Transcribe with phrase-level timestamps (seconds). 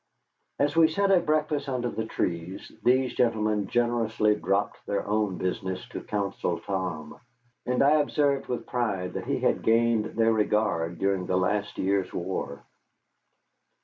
[0.57, 5.87] As we sat at breakfast under the trees, these gentlemen generously dropped their own business
[5.89, 7.19] to counsel Tom,
[7.67, 12.11] and I observed with pride that he had gained their regard during the last year's
[12.11, 12.65] war.